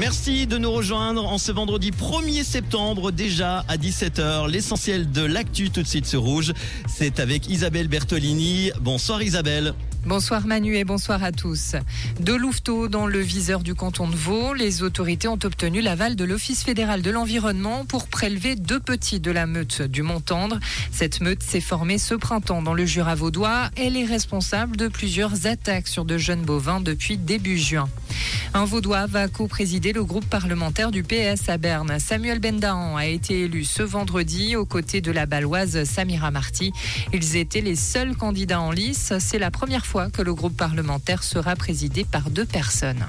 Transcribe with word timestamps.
Merci 0.00 0.46
de 0.46 0.56
nous 0.56 0.72
rejoindre 0.72 1.26
en 1.26 1.36
ce 1.36 1.52
vendredi 1.52 1.90
1er 1.90 2.42
septembre, 2.42 3.12
déjà 3.12 3.66
à 3.68 3.76
17h. 3.76 4.48
L'essentiel 4.48 5.12
de 5.12 5.20
l'actu 5.20 5.68
tout 5.68 5.82
de 5.82 5.86
suite 5.86 6.06
sur 6.06 6.22
Rouge, 6.22 6.54
c'est 6.88 7.20
avec 7.20 7.50
Isabelle 7.50 7.86
Bertolini. 7.86 8.70
Bonsoir 8.80 9.22
Isabelle. 9.22 9.74
Bonsoir 10.06 10.46
Manu 10.46 10.74
et 10.76 10.84
bonsoir 10.84 11.22
à 11.22 11.32
tous. 11.32 11.76
De 12.18 12.32
Louveteau 12.32 12.88
dans 12.88 13.06
le 13.06 13.18
viseur 13.18 13.60
du 13.60 13.74
canton 13.74 14.08
de 14.08 14.16
Vaud, 14.16 14.54
les 14.54 14.82
autorités 14.82 15.28
ont 15.28 15.38
obtenu 15.44 15.82
l'aval 15.82 16.16
de 16.16 16.24
l'Office 16.24 16.64
fédéral 16.64 17.02
de 17.02 17.10
l'environnement 17.10 17.84
pour 17.84 18.08
prélever 18.08 18.56
deux 18.56 18.80
petits 18.80 19.20
de 19.20 19.30
la 19.30 19.44
meute 19.44 19.82
du 19.82 20.00
Mont-Tendre. 20.00 20.58
Cette 20.90 21.20
meute 21.20 21.42
s'est 21.42 21.60
formée 21.60 21.98
ce 21.98 22.14
printemps 22.14 22.62
dans 22.62 22.72
le 22.72 22.86
Jura 22.86 23.14
vaudois. 23.14 23.68
Elle 23.76 23.98
est 23.98 24.06
responsable 24.06 24.78
de 24.78 24.88
plusieurs 24.88 25.46
attaques 25.46 25.88
sur 25.88 26.06
de 26.06 26.16
jeunes 26.16 26.42
bovins 26.42 26.80
depuis 26.80 27.18
début 27.18 27.58
juin. 27.58 27.90
Un 28.54 28.64
Vaudois 28.64 29.06
va 29.06 29.28
co-présider 29.28 29.92
le 29.92 30.04
groupe 30.04 30.24
parlementaire 30.24 30.90
du 30.90 31.02
PS 31.02 31.48
à 31.48 31.56
Berne. 31.56 31.98
Samuel 31.98 32.40
Bendahan 32.40 32.96
a 32.96 33.06
été 33.06 33.42
élu 33.42 33.64
ce 33.64 33.82
vendredi 33.82 34.56
aux 34.56 34.66
côtés 34.66 35.00
de 35.00 35.12
la 35.12 35.26
baloise 35.26 35.84
Samira 35.84 36.30
Marty. 36.30 36.72
Ils 37.12 37.36
étaient 37.36 37.60
les 37.60 37.76
seuls 37.76 38.16
candidats 38.16 38.60
en 38.60 38.72
lice. 38.72 39.12
C'est 39.20 39.38
la 39.38 39.50
première 39.50 39.86
fois 39.86 40.10
que 40.10 40.22
le 40.22 40.34
groupe 40.34 40.56
parlementaire 40.56 41.22
sera 41.22 41.54
présidé 41.56 42.04
par 42.04 42.30
deux 42.30 42.44
personnes. 42.44 43.06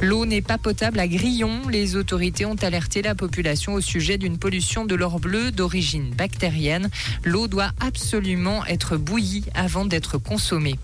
L'eau 0.00 0.24
n'est 0.24 0.40
pas 0.40 0.58
potable 0.58 0.98
à 0.98 1.08
Grillon. 1.08 1.68
Les 1.68 1.96
autorités 1.96 2.46
ont 2.46 2.56
alerté 2.56 3.02
la 3.02 3.14
population 3.14 3.74
au 3.74 3.80
sujet 3.80 4.16
d'une 4.16 4.38
pollution 4.38 4.84
de 4.86 4.94
l'or 4.94 5.20
bleu 5.20 5.50
d'origine 5.50 6.10
bactérienne. 6.10 6.88
L'eau 7.24 7.48
doit 7.48 7.72
absolument 7.80 8.64
être 8.66 8.96
bouillie 8.96 9.44
avant 9.54 9.84
d'être 9.84 10.18
consommée. 10.18 10.78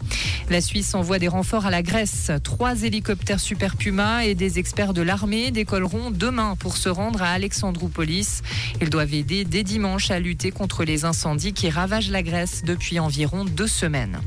La 0.49 0.61
Suisse 0.61 0.95
envoie 0.95 1.19
des 1.19 1.27
renforts 1.27 1.67
à 1.67 1.71
la 1.71 1.83
Grèce. 1.83 2.31
Trois 2.45 2.85
hélicoptères 2.85 3.41
Super 3.41 3.75
Puma 3.75 4.25
et 4.25 4.37
des 4.37 4.61
experts 4.61 4.95
de 4.95 5.03
l'armée 5.03 5.51
décolleront 5.51 6.13
demain 6.13 6.55
pour 6.55 6.77
se 6.77 6.89
rendre 6.89 7.21
à 7.21 7.31
Alexandroupolis. 7.31 8.43
Ils 8.81 8.89
doivent 8.89 9.13
aider 9.13 9.45
dès 9.45 9.65
dimanche 9.65 10.13
à 10.13 10.21
lutter 10.21 10.53
contre 10.53 10.85
les 10.85 11.05
incendies 11.05 11.53
qui 11.53 11.69
ravagent 11.69 12.11
la 12.11 12.23
Grèce 12.23 12.63
depuis 12.65 13.01
environ 13.01 13.45
deux 13.45 13.67
semaines. 13.67 14.21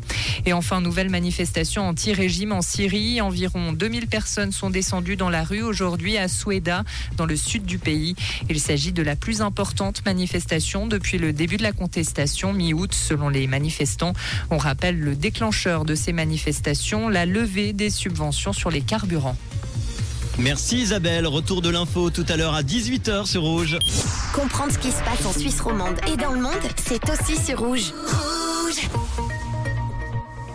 Et 0.46 0.52
enfin, 0.52 0.82
nouvelle 0.82 1.10
manifestation 1.10 1.88
anti-régime 1.88 2.52
en 2.52 2.62
Syrie. 2.62 3.22
Environ 3.22 3.72
2000 3.72 4.08
personnes 4.08 4.52
sont 4.52 4.70
descendues 4.70 5.16
dans 5.16 5.30
la 5.30 5.46
rue 5.46 5.62
aujourd'hui 5.62 6.18
à 6.18 6.28
Soueda, 6.28 6.84
dans 7.16 7.26
le 7.26 7.38
sud 7.38 7.64
du 7.64 7.78
pays. 7.78 8.16
Il 8.50 8.60
s'agit 8.60 8.92
de 8.92 9.04
la 9.04 9.16
plus 9.16 9.42
importante 9.42 10.04
manifestation 10.06 10.86
depuis 10.86 11.18
le 11.18 11.32
début 11.32 11.56
de 11.56 11.64
la 11.64 11.72
contestation 11.72 12.52
mi-août, 12.52 12.94
selon 12.94 13.30
les 13.30 13.48
manifestants. 13.48 14.14
On 14.52 14.58
rappelle 14.58 15.00
le 15.00 15.16
déclencheur 15.16 15.86
de 15.86 15.96
ces 15.96 16.09
manifestations, 16.14 17.10
la 17.10 17.26
levée 17.26 17.74
des 17.74 17.90
subventions 17.90 18.54
sur 18.54 18.70
les 18.70 18.82
carburants. 18.82 19.38
Merci 20.38 20.78
Isabelle. 20.78 21.28
Retour 21.28 21.62
de 21.62 21.70
l'info 21.70 22.10
tout 22.10 22.26
à 22.30 22.38
l'heure 22.38 22.54
à 22.54 22.64
18h 22.64 23.26
sur 23.26 23.42
Rouge. 23.42 23.78
Comprendre 24.34 24.72
ce 24.72 24.78
qui 24.78 24.92
se 24.92 25.04
passe 25.04 25.26
en 25.26 25.34
Suisse 25.38 25.60
romande 25.60 26.00
et 26.12 26.16
dans 26.16 26.32
le 26.32 26.42
monde, 26.42 26.54
c'est 26.78 27.02
aussi 27.10 27.36
sur 27.36 27.60
Rouge. 27.60 27.94
Rouge 28.08 29.29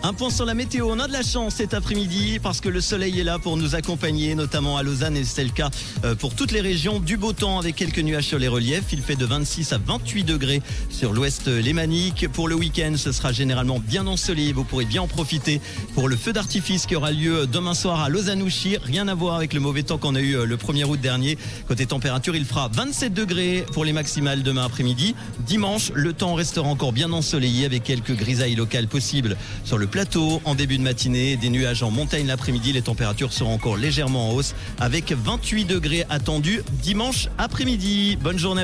Un 0.05 0.13
point 0.13 0.29
sur 0.29 0.45
la 0.45 0.53
météo. 0.53 0.87
On 0.91 0.99
a 0.99 1.07
de 1.07 1.13
la 1.13 1.23
chance 1.23 1.55
cet 1.55 1.73
après-midi 1.73 2.37
parce 2.37 2.61
que 2.61 2.69
le 2.69 2.79
soleil 2.79 3.19
est 3.19 3.23
là 3.23 3.39
pour 3.39 3.57
nous 3.57 3.73
accompagner, 3.73 4.35
notamment 4.35 4.77
à 4.77 4.83
Lausanne 4.83 5.17
et 5.17 5.23
c'est 5.23 5.43
le 5.43 5.49
cas 5.49 5.71
euh, 6.03 6.13
pour 6.13 6.35
toutes 6.35 6.51
les 6.51 6.61
régions. 6.61 6.99
Du 6.99 7.17
beau 7.17 7.33
temps 7.33 7.57
avec 7.57 7.75
quelques 7.75 7.97
nuages 7.97 8.25
sur 8.25 8.37
les 8.37 8.47
reliefs. 8.47 8.83
Il 8.93 9.01
fait 9.01 9.15
de 9.15 9.25
26 9.25 9.73
à 9.73 9.79
28 9.79 10.23
degrés 10.23 10.61
sur 10.91 11.11
l'ouest 11.11 11.47
lémanique. 11.47 12.27
Pour 12.31 12.47
le 12.47 12.53
week-end, 12.53 12.93
ce 12.97 13.11
sera 13.11 13.31
généralement 13.31 13.79
bien 13.79 14.05
ensoleillé. 14.05 14.53
Vous 14.53 14.63
pourrez 14.63 14.85
bien 14.85 15.01
en 15.01 15.07
profiter 15.07 15.59
pour 15.95 16.07
le 16.07 16.15
feu 16.15 16.33
d'artifice 16.33 16.85
qui 16.85 16.95
aura 16.95 17.09
lieu 17.11 17.47
demain 17.47 17.73
soir 17.73 18.01
à 18.01 18.09
Lausanne-Ouchy. 18.09 18.77
Rien 18.83 19.07
à 19.07 19.15
voir 19.15 19.37
avec 19.37 19.53
le 19.53 19.59
mauvais 19.59 19.81
temps 19.81 19.97
qu'on 19.97 20.13
a 20.13 20.21
eu 20.21 20.35
euh, 20.35 20.45
le 20.45 20.55
1er 20.55 20.83
août 20.83 21.01
dernier. 21.01 21.35
Côté 21.67 21.87
température, 21.87 22.35
il 22.35 22.45
fera 22.45 22.69
27 22.71 23.11
degrés 23.11 23.65
pour 23.73 23.83
les 23.83 23.93
maximales 23.93 24.43
demain 24.43 24.65
après-midi. 24.65 25.15
Dimanche, 25.47 25.91
le 25.95 26.13
temps 26.13 26.35
restera 26.35 26.67
encore 26.67 26.93
bien 26.93 27.11
ensoleillé 27.11 27.65
avec 27.65 27.83
quelques 27.83 28.15
grisailles 28.15 28.53
locales 28.53 28.87
possibles 28.87 29.35
sur 29.63 29.79
le 29.79 29.87
plateau 29.95 30.41
en 30.43 30.55
début 30.55 30.77
de 30.77 30.83
matinée, 30.83 31.37
des 31.37 31.49
nuages 31.49 31.81
en 31.81 31.89
montagne 31.89 32.27
l'après-midi. 32.27 32.73
Les 32.73 32.81
températures 32.81 33.31
seront 33.31 33.53
encore 33.53 33.77
légèrement 33.77 34.29
en 34.29 34.33
hausse 34.33 34.53
avec 34.77 35.13
28 35.13 35.63
degrés 35.63 36.03
attendus 36.09 36.63
dimanche 36.83 37.29
après-midi. 37.37 38.17
Bonne 38.17 38.37
journée. 38.37 38.63